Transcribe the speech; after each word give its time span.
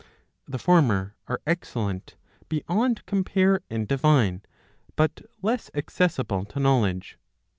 The 0.47 0.57
former 0.57 1.15
are 1.27 1.41
excellent 1.45 2.15
beyond 2.49 3.05
compare 3.05 3.61
and 3.69 3.87
divine, 3.87 4.41
but 4.95 5.21
less 5.43 5.69
accessible 5.75 6.43
to 6.45 6.59
know 6.59 6.79
ledge. 6.79 7.19